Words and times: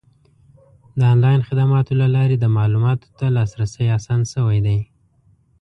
د 0.97 0.99
آنلاین 1.13 1.41
خدماتو 1.47 1.91
له 2.01 2.07
لارې 2.15 2.35
د 2.39 2.45
معلوماتو 2.57 3.07
ته 3.17 3.25
لاسرسی 3.35 3.85
اسان 3.97 4.21
شوی 4.33 4.59
دی. 4.65 4.79